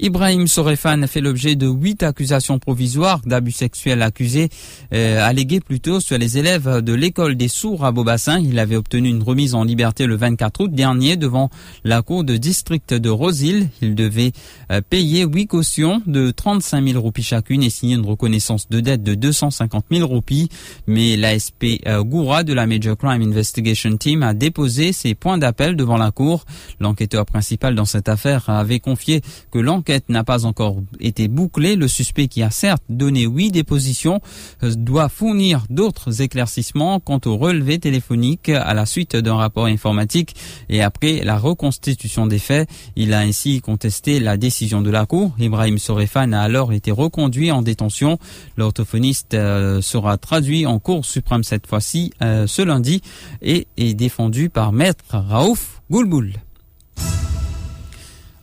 Ibrahim 0.00 0.48
Sorefan 0.48 1.06
fait 1.06 1.20
l'objet 1.20 1.54
de 1.54 1.68
huit 1.68 2.02
accusations 2.02 2.58
provisoires 2.58 3.20
d'abus 3.24 3.52
sexuels 3.52 4.02
accusés, 4.02 4.48
euh, 4.92 5.24
allégués 5.24 5.60
plutôt 5.60 6.00
sur 6.00 6.18
les 6.18 6.36
élèves 6.36 6.82
de 6.82 6.92
l'école 6.92 7.36
des 7.36 7.46
sourds 7.46 7.84
à 7.84 7.92
Beaubassin. 7.92 8.40
Il 8.40 8.58
avait 8.58 8.74
obtenu 8.74 9.08
une 9.08 9.22
remise 9.22 9.54
en 9.54 9.62
liberté 9.62 10.06
le 10.06 10.16
24 10.16 10.62
août 10.62 10.72
dernier 10.72 11.16
devant 11.16 11.48
la 11.84 12.02
cour 12.02 12.24
de 12.24 12.36
district 12.36 12.92
de 12.92 13.08
Rosil. 13.08 13.68
Il 13.82 13.94
devait 13.94 14.32
euh, 14.72 14.80
payer 14.80 15.26
huit 15.26 15.46
cautions 15.46 16.02
de 16.08 16.32
35 16.32 16.88
000 16.88 17.00
roupies 17.00 17.22
chacune 17.22 17.62
et 17.62 17.70
signer 17.70 17.94
une 17.94 18.04
reconnaissance 18.04 18.68
de 18.68 18.80
dette 18.80 19.04
de 19.04 19.14
250 19.14 19.84
000 19.92 20.08
roupies. 20.08 20.48
Mais 20.88 21.16
l'ASP 21.16 21.82
euh, 21.86 22.02
Goura 22.02 22.42
de 22.42 22.52
la 22.52 22.66
Major 22.66 22.96
Crime 22.96 23.22
Investigation 23.22 23.96
Team 23.96 24.24
a 24.24 24.34
déposé 24.34 24.92
ses 24.92 25.14
points 25.14 25.38
d'appel 25.38 25.76
devant 25.76 25.98
la 25.98 26.10
cour. 26.10 26.46
L'enquêteur 26.80 27.26
principal 27.26 27.76
dans 27.76 27.84
cette 27.84 28.08
affaire 28.08 28.50
avait 28.50 28.80
confié 28.80 29.20
que 29.52 29.60
l'enquête 29.60 29.83
l'enquête 29.84 30.08
n'a 30.08 30.24
pas 30.24 30.46
encore 30.46 30.76
été 30.98 31.28
bouclée. 31.28 31.76
Le 31.76 31.88
suspect 31.88 32.26
qui 32.26 32.42
a 32.42 32.48
certes 32.50 32.82
donné 32.88 33.26
huit 33.26 33.50
dépositions 33.50 34.20
euh, 34.62 34.74
doit 34.74 35.10
fournir 35.10 35.64
d'autres 35.68 36.22
éclaircissements 36.22 37.00
quant 37.00 37.20
au 37.26 37.36
relevé 37.36 37.78
téléphonique 37.78 38.48
à 38.48 38.72
la 38.72 38.86
suite 38.86 39.14
d'un 39.14 39.34
rapport 39.34 39.66
informatique 39.66 40.36
et 40.70 40.82
après 40.82 41.22
la 41.22 41.36
reconstitution 41.36 42.26
des 42.26 42.38
faits. 42.38 42.66
Il 42.96 43.12
a 43.12 43.18
ainsi 43.18 43.60
contesté 43.60 44.20
la 44.20 44.38
décision 44.38 44.80
de 44.80 44.88
la 44.88 45.04
Cour. 45.04 45.32
Ibrahim 45.38 45.76
Sorefan 45.76 46.32
a 46.32 46.40
alors 46.40 46.72
été 46.72 46.90
reconduit 46.90 47.52
en 47.52 47.60
détention. 47.60 48.18
L'orthophoniste 48.56 49.34
euh, 49.34 49.82
sera 49.82 50.16
traduit 50.16 50.64
en 50.64 50.78
Cour 50.78 51.04
suprême 51.04 51.44
cette 51.44 51.66
fois-ci 51.66 52.10
euh, 52.22 52.46
ce 52.46 52.62
lundi 52.62 53.02
et 53.42 53.66
est 53.76 53.92
défendu 53.92 54.48
par 54.48 54.72
Maître 54.72 55.04
Raouf 55.10 55.82
Goulboul. 55.90 56.32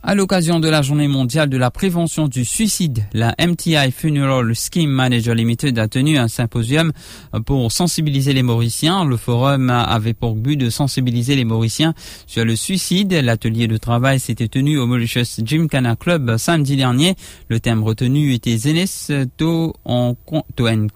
À 0.04 0.16
l'occasion 0.16 0.58
de 0.58 0.68
la 0.68 0.82
journée 0.82 1.06
mondiale 1.06 1.48
de 1.48 1.56
la 1.56 1.70
prévention 1.70 2.26
du 2.26 2.44
suicide, 2.44 3.04
la 3.12 3.36
MTI 3.38 3.92
Funeral 3.92 4.52
Scheme 4.52 4.90
Manager 4.90 5.32
Limited 5.32 5.78
a 5.78 5.86
tenu 5.86 6.18
un 6.18 6.26
symposium 6.26 6.90
pour 7.46 7.70
sensibiliser 7.70 8.32
les 8.32 8.42
Mauriciens. 8.42 9.04
Le 9.04 9.16
forum 9.16 9.70
avait 9.70 10.12
pour 10.12 10.34
but 10.34 10.56
de 10.56 10.70
sensibiliser 10.70 11.36
les 11.36 11.44
Mauriciens 11.44 11.94
sur 12.26 12.44
le 12.44 12.56
suicide. 12.56 13.12
L'atelier 13.12 13.68
de 13.68 13.76
travail 13.76 14.18
s'était 14.18 14.48
tenu 14.48 14.76
au 14.76 14.88
Mauritius 14.88 15.40
Gymkhana 15.44 15.94
Club 15.94 16.36
samedi 16.36 16.74
dernier. 16.74 17.14
Le 17.48 17.60
thème 17.60 17.84
retenu 17.84 18.32
était 18.32 18.56
Zenes 18.56 19.28
to 19.36 19.72
en 19.84 20.16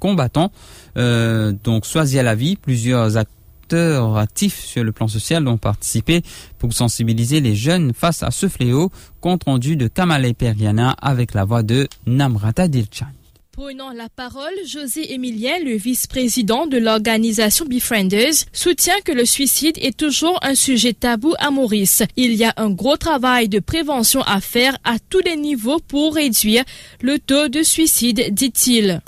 combattant. 0.01 0.51
Euh, 0.99 1.53
donc, 1.63 1.85
choisir 1.85 2.25
la 2.25 2.35
vie. 2.35 2.57
Plusieurs 2.57 3.17
acteurs 3.17 3.36
acteurs 3.67 4.17
actifs 4.17 4.65
sur 4.65 4.85
le 4.85 4.93
plan 4.93 5.09
social 5.09 5.49
ont 5.49 5.57
participé 5.57 6.23
pour 6.59 6.73
sensibiliser 6.73 7.41
les 7.41 7.57
jeunes 7.57 7.93
face 7.93 8.23
à 8.23 8.31
ce 8.31 8.49
fléau. 8.49 8.93
Compte 9.21 9.43
rendu 9.45 9.77
de 9.77 9.89
Kamale 9.89 10.35
Periana 10.35 10.95
avec 11.03 11.35
la 11.35 11.45
voix 11.45 11.65
de 11.65 11.89
Namrata 12.07 12.69
Dilchan. 12.69 13.07
Prenant 13.51 13.91
la 13.91 14.09
parole, 14.09 14.53
José 14.69 15.13
Emilien, 15.15 15.55
le 15.65 15.77
vice-président 15.77 16.67
de 16.67 16.77
l'organisation 16.79 17.65
Befrienders, 17.65 18.45
soutient 18.53 19.01
que 19.05 19.11
le 19.11 19.25
suicide 19.25 19.79
est 19.79 19.97
toujours 19.97 20.39
un 20.43 20.55
sujet 20.55 20.93
tabou 20.93 21.35
à 21.41 21.51
Maurice. 21.51 22.05
Il 22.17 22.35
y 22.35 22.45
a 22.45 22.55
un 22.59 22.71
gros 22.71 22.97
travail 22.97 23.49
de 23.49 23.59
prévention 23.59 24.21
à 24.23 24.41
faire 24.41 24.79
à 24.85 24.99
tous 25.11 25.23
les 25.25 25.37
niveaux 25.37 25.81
pour 25.89 26.15
réduire 26.15 26.63
le 27.01 27.19
taux 27.19 27.49
de 27.49 27.65
suicide, 27.65 28.33
dit-il. 28.33 29.01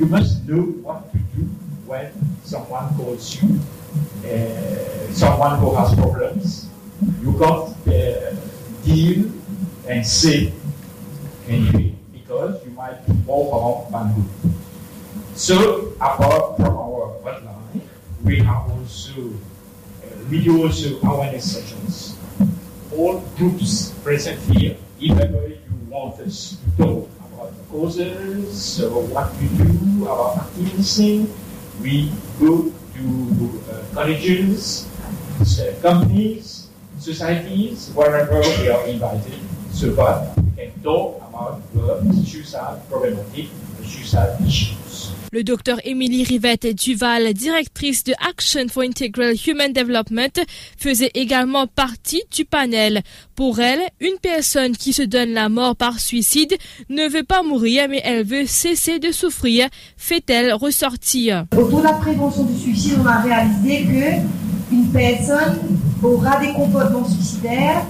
You 0.00 0.06
must 0.06 0.48
know 0.48 0.62
what 0.80 1.12
to 1.12 1.18
do 1.36 1.42
when 1.84 2.10
someone 2.42 2.88
calls 2.96 3.36
you, 3.36 3.60
uh, 4.24 5.12
someone 5.12 5.58
who 5.60 5.74
has 5.76 5.94
problems. 5.94 6.68
You 7.20 7.32
can't 7.36 7.76
uh, 7.86 8.34
deal 8.82 9.30
and 9.86 10.06
say 10.06 10.52
anything 11.46 11.98
because 12.12 12.64
you 12.64 12.70
might 12.72 13.06
do 13.06 13.12
more 13.26 13.52
harm 13.52 13.92
than 13.92 14.22
good. 14.22 14.54
So, 15.36 15.92
apart 16.00 16.56
from 16.56 16.76
our 16.76 17.12
hotline, 17.20 17.82
we 18.24 18.38
have 18.40 18.70
also 18.70 19.20
uh, 19.20 20.16
we 20.30 20.42
do 20.42 20.64
also 20.64 20.98
awareness 21.02 21.56
sessions. 21.56 22.16
All 22.96 23.20
groups 23.36 23.90
present 24.02 24.40
here, 24.56 24.76
even 24.98 25.32
though 25.32 25.46
you 25.46 25.60
want 25.90 26.18
us 26.20 26.56
to 26.76 26.82
talk 26.84 27.19
causes, 27.70 28.50
so 28.50 29.06
what 29.14 29.30
we 29.38 29.46
do, 29.56 30.08
our 30.08 30.36
activism. 30.36 31.30
We 31.80 32.10
go 32.38 32.68
to 32.68 33.04
uh, 33.70 33.84
colleges, 33.94 34.84
uh, 35.40 35.72
companies, 35.80 36.68
societies, 36.98 37.90
wherever 37.94 38.40
we 38.60 38.68
are 38.68 38.84
invited, 38.86 39.40
so 39.72 39.94
that 39.96 40.36
we 40.36 40.50
can 40.58 40.82
talk 40.82 41.22
about 41.28 41.62
the 41.72 42.12
suicide 42.26 42.82
problematic, 42.90 43.48
the 43.78 43.86
suicide 43.86 44.36
issues. 44.44 44.79
Le 45.32 45.44
docteur 45.44 45.78
Émilie 45.84 46.24
Rivette 46.24 46.66
Duval, 46.74 47.32
directrice 47.34 48.02
de 48.02 48.12
Action 48.28 48.66
for 48.68 48.82
Integral 48.82 49.34
Human 49.46 49.72
Development, 49.72 50.40
faisait 50.76 51.12
également 51.14 51.68
partie 51.68 52.24
du 52.34 52.44
panel. 52.44 53.02
Pour 53.36 53.60
elle, 53.60 53.78
une 54.00 54.18
personne 54.20 54.72
qui 54.72 54.92
se 54.92 55.02
donne 55.02 55.30
la 55.30 55.48
mort 55.48 55.76
par 55.76 56.00
suicide 56.00 56.56
ne 56.88 57.08
veut 57.08 57.22
pas 57.22 57.44
mourir, 57.44 57.86
mais 57.88 58.00
elle 58.02 58.24
veut 58.24 58.44
cesser 58.44 58.98
de 58.98 59.12
souffrir, 59.12 59.68
fait-elle 59.96 60.52
ressortir. 60.52 61.44
Autour 61.56 61.78
de 61.78 61.84
la 61.84 61.92
prévention 61.92 62.42
du 62.42 62.58
suicide, 62.58 62.94
on 63.00 63.06
a 63.06 63.20
réalisé 63.20 63.84
que 63.84 64.74
une 64.74 64.90
personne 64.90 65.60
aura 66.02 66.40
des 66.40 66.52
comportements 66.54 67.08
suicidaires 67.08 67.86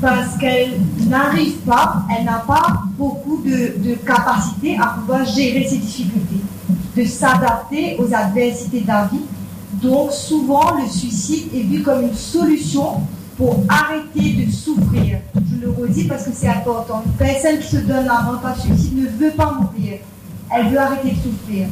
parce 0.00 0.38
qu'elle 0.38 0.78
n'arrive 1.08 1.56
pas, 1.66 2.04
elle 2.16 2.24
n'a 2.24 2.44
pas 2.46 2.82
beaucoup 2.96 3.42
de, 3.44 3.82
de 3.82 3.94
capacité 3.96 4.76
à 4.78 4.98
pouvoir 5.00 5.24
gérer 5.24 5.66
ses 5.66 5.78
difficultés 5.78 6.43
de 6.96 7.04
s'adapter 7.04 7.96
aux 7.98 8.12
adversités 8.14 8.80
de 8.80 8.86
la 8.86 9.08
vie. 9.10 9.24
Donc 9.82 10.12
souvent, 10.12 10.76
le 10.76 10.88
suicide 10.88 11.48
est 11.54 11.62
vu 11.62 11.82
comme 11.82 12.02
une 12.02 12.14
solution 12.14 13.00
pour 13.36 13.64
arrêter 13.68 14.44
de 14.44 14.50
souffrir. 14.50 15.18
Je 15.34 15.60
le 15.60 15.70
redis 15.70 16.04
parce 16.04 16.24
que 16.24 16.30
c'est 16.32 16.48
important. 16.48 17.02
Une 17.04 17.12
personne 17.12 17.58
qui 17.58 17.68
se 17.68 17.76
donne 17.78 18.06
la 18.06 18.22
mort 18.22 18.40
par 18.40 18.58
suicide 18.60 18.96
ne 18.96 19.08
veut 19.08 19.32
pas 19.32 19.52
mourir. 19.52 19.98
Elle 20.50 20.68
veut 20.68 20.78
arrêter 20.78 21.10
de 21.10 21.16
souffrir. 21.16 21.66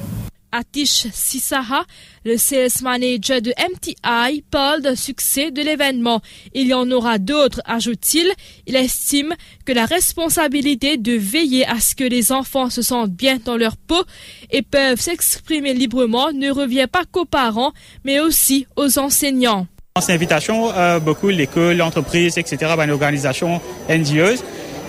Atish 0.52 1.06
Sisaha, 1.12 1.84
le 2.24 2.36
sales 2.36 2.82
manager 2.82 3.40
de 3.40 3.52
MTI, 3.58 4.42
parle 4.50 4.82
d'un 4.82 4.94
succès 4.94 5.50
de 5.50 5.62
l'événement. 5.62 6.20
Il 6.54 6.68
y 6.68 6.74
en 6.74 6.90
aura 6.90 7.18
d'autres, 7.18 7.60
ajoute-t-il. 7.64 8.30
Il 8.66 8.76
estime 8.76 9.34
que 9.64 9.72
la 9.72 9.86
responsabilité 9.86 10.98
de 10.98 11.12
veiller 11.12 11.66
à 11.66 11.80
ce 11.80 11.94
que 11.94 12.04
les 12.04 12.32
enfants 12.32 12.70
se 12.70 12.82
sentent 12.82 13.12
bien 13.12 13.38
dans 13.44 13.56
leur 13.56 13.76
peau 13.76 14.02
et 14.50 14.62
peuvent 14.62 15.00
s'exprimer 15.00 15.74
librement 15.74 16.32
ne 16.32 16.50
revient 16.50 16.86
pas 16.90 17.04
qu'aux 17.10 17.24
parents, 17.24 17.72
mais 18.04 18.20
aussi 18.20 18.66
aux 18.76 18.98
enseignants. 18.98 19.66
C'est 20.00 20.14
invitation, 20.14 20.72
euh, 20.74 20.98
beaucoup 21.00 21.28
l'école, 21.28 21.76
l'entreprise, 21.76 22.38
etc., 22.38 22.72
ben, 22.78 22.86
l'organisation 22.86 23.60
NGOs. 23.90 24.42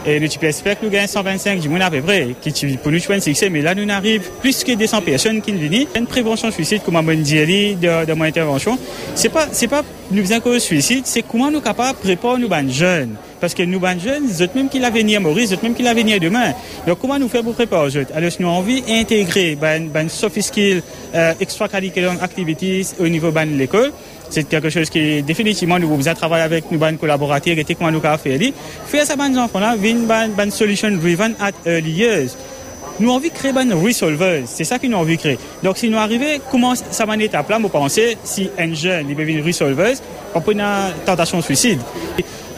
Et 0.06 0.20
nous 0.20 0.28
espérons 0.28 0.76
que 0.76 0.86
nous 0.86 0.92
gagnons 0.92 1.08
125 1.08 1.60
du 1.62 1.70
monde 1.70 1.82
à 1.82 1.90
peu 1.90 2.02
près, 2.02 2.36
qui 2.42 2.78
pour 2.78 2.92
nous 2.92 3.00
un 3.10 3.20
succès, 3.22 3.50
mais 3.50 3.62
là 3.62 3.74
nous 3.74 3.90
arrivons 3.90 4.24
plus 4.42 4.64
que 4.64 4.74
200 4.74 5.02
personnes 5.02 5.42
qui 5.42 5.54
nous 5.54 5.70
viennent. 5.70 5.88
Une 5.96 6.08
prévention 6.08 6.52
suicide, 6.52 6.82
comme 6.84 6.98
on 6.98 7.14
dit 7.14 7.76
de 7.76 8.14
mon 8.14 8.26
intervention, 8.26 8.78
c'est 9.16 9.30
pas, 9.30 9.48
c'est 9.52 9.70
pas 9.70 9.82
nous 10.12 10.22
faisons 10.24 10.42
cause 10.42 10.62
suicide, 10.62 11.04
c'est 11.06 11.22
comment 11.22 11.48
nous 11.48 11.54
sommes 11.54 11.64
capables 11.64 11.98
de 12.00 12.16
préparer 12.16 12.42
nos 12.42 12.70
jeunes. 12.70 13.16
Parce 13.44 13.56
que 13.56 13.64
nous, 13.64 13.78
ben 13.82 14.00
jeunes, 14.00 14.30
c'est 14.32 14.56
même 14.56 14.70
qui 14.70 14.80
l'avenir 14.80 15.20
Maurice, 15.20 15.50
c'est 15.50 15.62
même 15.62 15.74
qui 15.74 15.84
l'avenir 15.84 16.18
demain. 16.18 16.54
Donc, 16.88 17.00
comment 17.02 17.20
nous 17.20 17.28
faire 17.28 17.44
pour 17.44 17.54
préparer 17.54 17.90
aux 17.90 18.16
Alors, 18.16 18.32
nous 18.40 18.48
avons 18.48 18.58
envie 18.58 18.82
d'intégrer 18.82 19.58
ben, 19.60 19.90
ben 19.90 20.08
soft 20.08 20.40
skill, 20.40 20.82
euh, 21.14 21.34
extracurricular 21.42 22.24
activities 22.24 22.92
au 23.02 23.08
niveau 23.10 23.32
ben, 23.32 23.46
de 23.46 23.58
l'école. 23.58 23.92
C'est 24.30 24.48
quelque 24.48 24.70
chose 24.70 24.90
qui, 24.90 25.22
définitivement, 25.24 25.78
nous 25.78 25.90
vous 25.90 26.04
travailler 26.14 26.46
avec 26.46 26.72
nos 26.72 26.78
ben, 26.78 26.96
collaborateurs 26.96 27.58
et 27.58 27.76
comment 27.76 27.92
nous 27.92 28.00
avons 28.02 28.18
fait. 28.18 28.54
Faire 28.86 29.06
ça, 29.06 29.18
ben, 29.18 29.38
enfants-là, 29.38 29.76
une 29.84 30.06
ben, 30.06 30.30
ben, 30.30 30.50
solution 30.50 30.92
driven 30.92 31.36
at 31.42 31.52
early 31.66 31.92
years. 31.92 32.38
Nous 32.98 33.10
avons 33.10 33.18
envie 33.18 33.30
de 33.30 33.36
créer 33.36 33.52
ben 33.52 33.74
resolvers. 33.74 34.44
C'est 34.46 34.64
ça 34.64 34.80
que 34.80 34.88
nous 34.88 34.94
avons 34.94 35.04
envie 35.04 35.18
de 35.18 35.22
créer. 35.22 35.40
Donc, 35.62 35.78
si 35.78 35.90
nous 35.90 35.98
arrivons, 35.98 36.40
comment 36.50 36.76
ça 36.76 37.06
va 37.06 37.18
étape 37.18 37.50
là, 37.50 37.60
vous 37.60 37.68
pensez, 37.68 38.18
si 38.24 38.50
un 38.58 38.74
jeune, 38.74 39.08
il 39.10 39.16
veut 39.18 39.28
une 39.28 39.44
on 40.34 40.42
peut 40.42 40.54
une 40.54 40.66
tentation 41.06 41.40
de 41.40 41.44
suicide. 41.44 41.80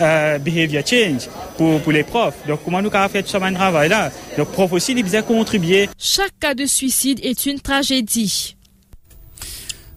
Euh, 0.01 0.37
behavior 0.39 0.83
change 0.85 1.29
pour, 1.57 1.79
pour 1.81 1.91
les 1.91 2.03
profs. 2.03 2.35
Donc, 2.47 2.59
comment 2.65 2.81
nous 2.81 2.89
avons 2.91 3.07
fait 3.07 3.25
ce 3.25 3.37
travail 3.37 3.87
là? 3.89 4.11
Donc, 4.37 4.49
profs 4.51 4.73
aussi, 4.73 4.91
ils 4.91 5.03
bien 5.03 5.21
contribuer. 5.21 5.87
Chaque 5.97 6.37
cas 6.39 6.53
de 6.53 6.65
suicide 6.65 7.19
est 7.23 7.45
une 7.45 7.61
tragédie. 7.61 8.57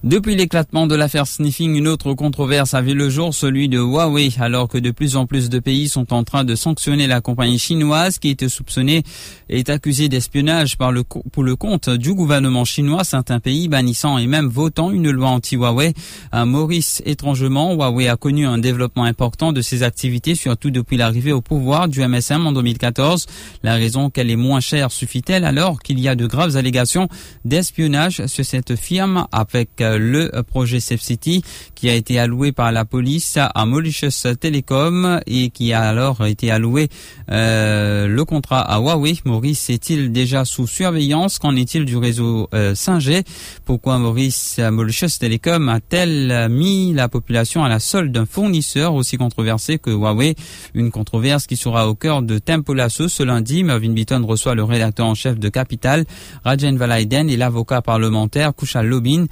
Depuis 0.05 0.37
l'éclatement 0.37 0.87
de 0.87 0.95
l'affaire 0.95 1.27
Sniffing, 1.27 1.75
une 1.75 1.89
autre 1.89 2.15
controverse 2.15 2.73
a 2.73 2.81
vu 2.81 2.95
le 2.95 3.11
jour, 3.11 3.35
celui 3.35 3.69
de 3.69 3.81
Huawei, 3.81 4.31
alors 4.39 4.69
que 4.69 4.79
de 4.79 4.93
plus 4.93 5.17
en 5.17 5.27
plus 5.27 5.49
de 5.49 5.59
pays 5.59 5.89
sont 5.89 6.13
en 6.13 6.23
train 6.23 6.45
de 6.45 6.55
sanctionner 6.55 7.09
la 7.09 7.21
compagnie 7.21 7.59
chinoise 7.59 8.21
qui 8.21 8.29
était 8.29 8.49
soupçonnée 8.49 9.03
et 9.49 9.69
accusée 9.69 10.09
d'espionnage 10.09 10.79
par 10.79 10.93
le, 10.93 11.03
pour 11.03 11.43
le 11.43 11.57
compte 11.57 11.91
du 11.91 12.15
gouvernement 12.15 12.65
chinois, 12.65 13.03
certains 13.03 13.41
pays 13.41 13.67
bannissant 13.67 14.19
et 14.19 14.29
même 14.29 14.47
votant 14.47 14.93
une 14.93 15.11
loi 15.11 15.31
anti-Huawei. 15.31 15.95
À 16.31 16.45
Maurice, 16.45 17.03
étrangement, 17.05 17.75
Huawei 17.75 18.09
a 18.09 18.17
connu 18.17 18.47
un 18.47 18.59
développement 18.59 19.03
important 19.03 19.53
de 19.53 19.63
ses 19.63 19.83
activités, 19.83 20.37
surtout 20.37 20.71
depuis 20.71 20.97
l'arrivée 20.97 21.33
au 21.33 21.41
pouvoir 21.41 21.89
du 21.89 22.07
MSM 22.07 22.47
en 22.47 22.53
2014. 22.53 23.27
La 23.65 23.75
raison 23.75 24.11
qu'elle 24.11 24.31
est 24.31 24.37
moins 24.37 24.61
chère 24.61 24.93
suffit-elle 24.93 25.45
alors 25.45 25.81
qu'il 25.81 25.99
y 25.99 26.07
a 26.07 26.15
de 26.15 26.27
graves 26.29 26.57
allégations 26.57 27.09
d'espionnage 27.45 28.25
sur 28.27 28.45
cette 28.45 28.77
firme 28.77 29.27
avec 29.33 29.71
le 29.97 30.43
projet 30.43 30.81
Safe 30.81 31.01
City 31.01 31.43
qui 31.75 31.89
a 31.89 31.95
été 31.95 32.19
alloué 32.19 32.53
par 32.53 32.73
la 32.73 32.85
police 32.85 33.39
à 33.39 33.67
Mauritius 33.67 34.27
Telecom 34.41 35.21
et 35.27 35.51
qui 35.51 35.73
a 35.73 35.83
alors 35.83 36.27
été 36.27 36.51
alloué 36.51 36.89
euh, 37.31 38.09
le 38.09 38.25
contrat 38.25 38.61
à 38.61 38.81
Huawei. 38.81 39.15
Maurice 39.25 39.71
est-il 39.71 40.13
déjà 40.13 40.45
sous 40.45 40.67
surveillance? 40.67 41.39
Qu'en 41.39 41.55
est-il 41.55 41.85
du 41.85 41.97
réseau 41.97 42.49
5G 42.53 43.19
euh, 43.19 43.23
Pourquoi 43.65 43.99
Maurice 43.99 44.59
Mauritius 44.59 45.19
Telecom 45.19 45.69
a-t-elle 45.69 46.49
mis 46.51 46.93
la 46.93 47.09
population 47.09 47.65
à 47.65 47.69
la 47.69 47.79
solde 47.79 48.13
d'un 48.13 48.27
fournisseur 48.27 48.95
aussi 48.95 49.17
controversé 49.17 49.79
que 49.79 49.91
Huawei? 49.91 50.35
Une 50.75 50.91
controverse 50.91 51.47
qui 51.47 51.57
sera 51.57 51.89
au 51.89 51.95
cœur 51.95 52.23
de 52.23 52.39
Tempo 52.39 52.75
Lasso 52.75 53.09
ce 53.09 53.23
lundi. 53.23 53.63
Mervyn 53.63 53.93
Beaton 53.93 54.25
reçoit 54.27 54.55
le 54.55 54.65
rédacteur 54.65 55.07
en 55.07 55.15
chef 55.15 55.39
de 55.39 55.49
Capital, 55.49 56.05
Rajen 56.45 56.77
Valaiden 56.77 57.31
et 57.31 57.37
l'avocat 57.37 57.83
parlementaire 57.83 58.55
Kushal 58.55 58.87
Lobin. 58.87 59.27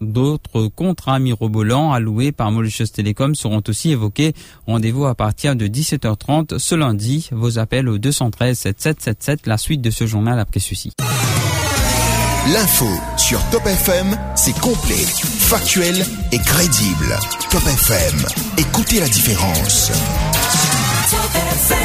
D'autres 0.00 0.68
contrats 0.68 1.18
mirobolants 1.18 1.92
alloués 1.92 2.32
par 2.32 2.50
Mauritius 2.50 2.92
Telecom 2.92 3.34
seront 3.34 3.62
aussi 3.68 3.90
évoqués. 3.90 4.32
Rendez-vous 4.66 5.04
à 5.06 5.14
partir 5.14 5.56
de 5.56 5.66
17h30 5.66 6.58
ce 6.58 6.74
lundi. 6.74 7.28
Vos 7.32 7.58
appels 7.58 7.88
au 7.88 7.98
213 7.98 8.58
7777, 8.58 9.46
la 9.46 9.58
suite 9.58 9.82
de 9.82 9.90
ce 9.90 10.06
journal 10.06 10.38
après 10.38 10.60
ceci. 10.60 10.92
L'info 12.52 12.86
sur 13.16 13.42
Top 13.50 13.66
FM, 13.66 14.16
c'est 14.34 14.54
complet, 14.60 14.94
factuel 14.94 16.04
et 16.30 16.38
crédible. 16.38 17.18
Top 17.50 17.66
FM, 17.66 18.26
écoutez 18.58 19.00
la 19.00 19.08
différence. 19.08 19.90
Top 21.10 21.34
FM, 21.34 21.84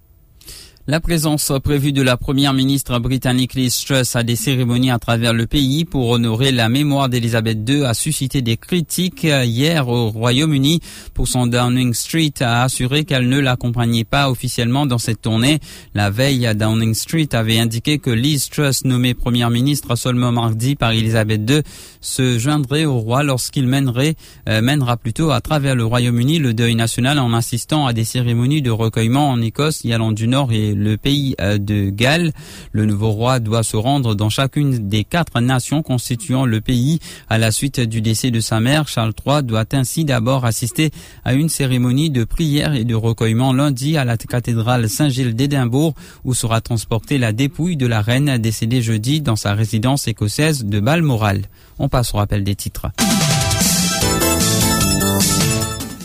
La 0.87 0.99
présence 0.99 1.51
prévue 1.63 1.93
de 1.93 2.01
la 2.01 2.17
première 2.17 2.53
ministre 2.53 2.97
britannique 2.97 3.53
Liz 3.53 3.85
Truss 3.85 4.15
à 4.15 4.23
des 4.23 4.35
cérémonies 4.35 4.89
à 4.89 4.97
travers 4.97 5.31
le 5.31 5.45
pays 5.45 5.85
pour 5.85 6.09
honorer 6.09 6.51
la 6.51 6.69
mémoire 6.69 7.07
d'Elisabeth 7.07 7.59
II 7.69 7.85
a 7.85 7.93
suscité 7.93 8.41
des 8.41 8.57
critiques 8.57 9.23
hier 9.23 9.87
au 9.89 10.09
Royaume-Uni. 10.09 10.79
Pour 11.13 11.27
son 11.27 11.45
Downing 11.45 11.93
Street 11.93 12.33
a 12.39 12.63
assuré 12.63 13.05
qu'elle 13.05 13.29
ne 13.29 13.37
l'accompagnait 13.37 14.05
pas 14.05 14.31
officiellement 14.31 14.87
dans 14.87 14.97
cette 14.97 15.21
tournée. 15.21 15.59
La 15.93 16.09
veille, 16.09 16.49
Downing 16.55 16.95
Street 16.95 17.29
avait 17.33 17.59
indiqué 17.59 17.99
que 17.99 18.09
Liz 18.09 18.49
Truss, 18.49 18.83
nommée 18.83 19.13
première 19.13 19.51
ministre 19.51 19.95
seulement 19.95 20.31
mardi 20.31 20.75
par 20.75 20.93
Elisabeth 20.93 21.47
II, 21.47 21.61
se 22.01 22.39
joindrait 22.39 22.85
au 22.85 22.97
roi 22.97 23.21
lorsqu'il 23.21 23.67
mènerait, 23.67 24.15
euh, 24.49 24.61
mènera 24.61 24.97
plutôt 24.97 25.29
à 25.29 25.41
travers 25.41 25.75
le 25.75 25.85
Royaume-Uni 25.85 26.39
le 26.39 26.55
deuil 26.55 26.73
national 26.73 27.19
en 27.19 27.33
assistant 27.33 27.85
à 27.85 27.93
des 27.93 28.03
cérémonies 28.03 28.63
de 28.63 28.71
recueillement 28.71 29.29
en 29.29 29.39
Écosse, 29.41 29.83
Irlande 29.83 30.15
du 30.15 30.27
Nord 30.27 30.51
et 30.51 30.70
le 30.75 30.97
pays 30.97 31.35
euh, 31.41 31.57
de 31.57 31.89
Galles. 31.89 32.31
Le 32.71 32.85
nouveau 32.85 33.11
roi 33.11 33.39
doit 33.39 33.63
se 33.63 33.77
rendre 33.77 34.15
dans 34.15 34.29
chacune 34.29 34.89
des 34.89 35.03
quatre 35.03 35.39
nations 35.39 35.83
constituant 35.83 36.45
le 36.45 36.61
pays. 36.61 36.99
À 37.29 37.37
la 37.37 37.51
suite 37.51 37.79
du 37.79 38.01
décès 38.01 38.31
de 38.31 38.39
sa 38.39 38.59
mère, 38.59 38.87
Charles 38.87 39.13
III 39.25 39.43
doit 39.43 39.65
ainsi 39.73 40.05
d'abord 40.05 40.45
assister 40.45 40.91
à 41.23 41.33
une 41.33 41.49
cérémonie 41.49 42.09
de 42.09 42.23
prière 42.23 42.73
et 42.73 42.83
de 42.83 42.95
recueillement 42.95 43.53
lundi 43.53 43.97
à 43.97 44.05
la 44.05 44.17
cathédrale 44.17 44.89
Saint-Gilles 44.89 45.35
d'Édimbourg 45.35 45.93
où 46.23 46.33
sera 46.33 46.61
transportée 46.61 47.17
la 47.17 47.33
dépouille 47.33 47.77
de 47.77 47.87
la 47.87 48.01
reine 48.01 48.37
décédée 48.37 48.81
jeudi 48.81 49.21
dans 49.21 49.35
sa 49.35 49.53
résidence 49.53 50.07
écossaise 50.07 50.65
de 50.65 50.79
Balmoral. 50.79 51.41
On 51.79 51.89
passe 51.89 52.13
au 52.13 52.17
rappel 52.17 52.43
des 52.43 52.55
titres. 52.55 52.87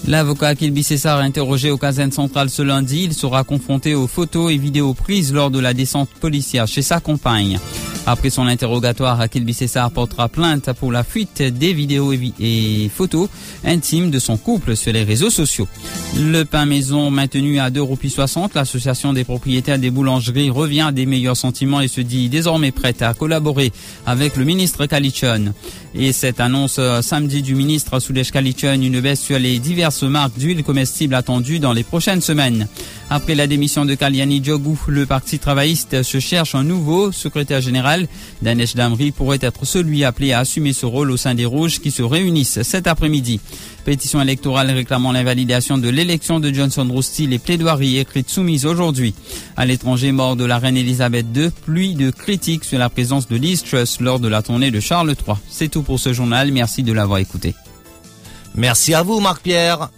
L'avocat 0.07 0.55
Kilby 0.55 0.85
César 0.85 1.19
interrogé 1.19 1.71
au 1.73 1.79
caserne 1.79 2.13
centrale 2.13 2.49
ce 2.49 2.63
lundi. 2.63 3.05
Il 3.05 3.15
sera 3.15 3.43
confronté 3.43 3.95
aux 3.97 4.07
photos 4.07 4.53
et 4.53 4.57
vidéos 4.57 4.95
prises 4.95 5.33
lors 5.33 5.51
de 5.51 5.59
la 5.59 5.75
descente 5.75 6.09
policière 6.21 6.69
chez 6.69 6.83
sa 6.83 7.01
compagne. 7.01 7.59
Après 8.09 8.31
son 8.31 8.47
interrogatoire, 8.47 9.21
Akil 9.21 9.53
César 9.53 9.91
portera 9.91 10.29
plainte 10.29 10.71
pour 10.75 10.93
la 10.93 11.03
fuite 11.03 11.43
des 11.43 11.73
vidéos 11.73 12.13
et 12.13 12.89
photos 12.95 13.29
intimes 13.65 14.13
de 14.13 14.21
son 14.21 14.37
couple 14.37 14.77
sur 14.77 14.93
les 14.93 15.03
réseaux 15.03 15.29
sociaux. 15.29 15.67
Le 16.17 16.45
pain 16.45 16.67
maison 16.67 17.11
maintenu 17.11 17.59
à 17.59 17.69
2,60 17.69 18.51
l'association 18.55 19.13
des 19.13 19.25
propriétaires 19.25 19.81
des 19.81 19.91
boulangeries 19.91 20.51
revient 20.51 20.83
à 20.83 20.93
des 20.93 21.05
meilleurs 21.05 21.37
sentiments 21.37 21.81
et 21.81 21.89
se 21.89 22.01
dit 22.01 22.29
désormais 22.29 22.71
prête 22.71 23.03
à 23.03 23.13
collaborer 23.13 23.73
avec 24.07 24.37
le 24.37 24.45
ministre 24.45 24.87
Kalichon. 24.87 25.53
Et 25.99 26.13
cette 26.13 26.41
annonce 26.41 26.77
euh, 26.79 27.01
samedi 27.01 27.43
du 27.43 27.55
ministre 27.55 27.99
Soudesh 28.01 28.31
Kalichon, 28.31 28.81
une 28.83 29.01
baisse 29.01 29.21
sur 29.21 29.39
les 29.39 29.59
diverses 29.59 30.03
marques 30.03 30.39
d'huile 30.39 30.63
comestible 30.63 31.15
attendues 31.15 31.59
dans 31.59 31.73
les 31.73 31.85
prochaines 31.85 32.21
semaines. 32.21 32.69
Après 33.09 33.35
la 33.35 33.47
démission 33.47 33.85
de 33.85 33.95
Kaliani 33.95 34.45
Djogou, 34.45 34.79
le 34.89 35.07
Parti 35.07 35.39
travailliste 35.39 36.03
se 36.03 36.21
cherche 36.21 36.55
un 36.55 36.65
nouveau 36.65 37.13
secrétaire 37.13 37.61
général. 37.61 37.96
Danesh 38.43 38.75
Damri 38.75 39.11
pourrait 39.11 39.39
être 39.41 39.65
celui 39.65 40.05
appelé 40.05 40.33
à 40.33 40.41
assumer 40.41 40.73
ce 40.73 40.87
rôle 40.87 41.11
au 41.11 41.17
sein 41.17 41.35
des 41.35 41.45
Rouges 41.45 41.81
qui 41.81 41.91
se 41.91 42.03
réunissent 42.03 42.63
cet 42.63 42.87
après-midi. 42.87 43.41
Pétition 43.85 44.21
électorale 44.21 44.71
réclamant 44.71 45.13
l'invalidation 45.13 45.79
de 45.79 45.89
l'élection 45.89 46.41
de 46.41 46.53
Johnson 46.53 46.87
Rousty, 46.91 47.27
les 47.27 47.39
plaidoiries 47.39 47.99
écrites 47.99 48.29
soumises 48.29 48.67
aujourd'hui. 48.67 49.15
À 49.57 49.65
l'étranger, 49.65 50.13
mort 50.13 50.37
de 50.37 50.45
la 50.45 50.59
reine 50.59 50.77
Elisabeth 50.77 51.27
II, 51.35 51.51
pluie 51.65 51.95
de 51.95 52.11
critiques 52.11 52.65
sur 52.65 52.79
la 52.79 52.89
présence 52.89 53.29
de 53.29 53.37
Liz 53.37 53.63
Truss 53.63 54.01
lors 54.01 54.21
de 54.21 54.29
la 54.29 54.43
tournée 54.43 54.71
de 54.71 54.81
Charles 54.81 55.11
III. 55.11 55.37
C'est 55.49 55.69
tout 55.69 55.83
pour 55.83 56.01
ce 56.01 56.13
journal. 56.13 56.51
Merci 56.53 56.83
de 56.83 56.93
l'avoir 56.93 57.19
écouté. 57.19 57.55
Merci 58.57 58.95
à 58.95 59.03
vous, 59.03 59.21
Marc-Pierre. 59.21 59.91